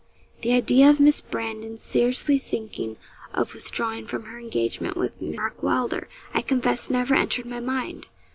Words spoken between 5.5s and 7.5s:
Wylder, I confess never entered